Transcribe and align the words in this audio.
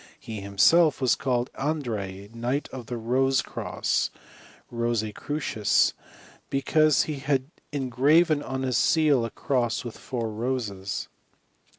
He 0.19 0.41
himself 0.41 0.99
was 0.99 1.13
called 1.13 1.51
Andreae, 1.53 2.33
Knight 2.33 2.67
of 2.69 2.87
the 2.87 2.97
Rose 2.97 3.43
cross 3.43 4.09
(ro5<p 4.73 5.13
crucis) 5.13 5.93
because 6.49 7.03
he 7.03 7.17
had 7.17 7.51
engraven 7.71 8.41
on 8.41 8.63
his 8.63 8.79
seal 8.79 9.25
a 9.25 9.29
cross 9.29 9.83
with 9.85 9.95
four 9.99 10.31
roses. 10.31 11.07